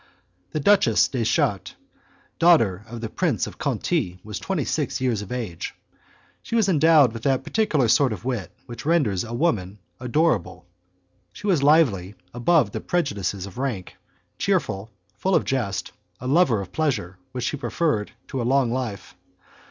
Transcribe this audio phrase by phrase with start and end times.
[0.49, 1.75] The Duchess de Chartres,
[2.39, 5.75] daughter of the Prince of Conti, was twenty six years of age.
[6.41, 10.65] She was endowed with that particular sort of wit which renders a woman adorable.
[11.33, 13.95] She was lively, above the prejudices of rank,
[14.39, 19.13] cheerful, full of jest, a lover of pleasure, which she preferred to a long life.